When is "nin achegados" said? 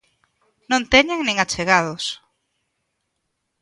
1.23-2.03